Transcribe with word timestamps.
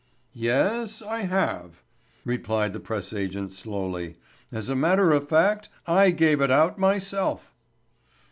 "Yes, 0.33 1.03
I 1.03 1.19
have," 1.25 1.83
replied 2.25 2.73
the 2.73 2.79
press 2.79 3.13
agent, 3.13 3.53
slowly. 3.53 4.15
"As 4.51 4.67
a 4.67 4.75
matter 4.75 5.11
of 5.11 5.29
fact 5.29 5.69
I 5.85 6.09
gave 6.09 6.41
it 6.41 6.49
out 6.49 6.79
myself." 6.79 7.53